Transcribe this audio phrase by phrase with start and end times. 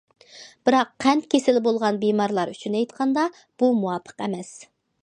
[0.69, 3.31] بىراق قەنت كېسىلى بولغان بىمارلار ئۈچۈن ئېيتقاندا
[3.63, 4.55] بۇ مۇۋاپىق ئەمەس.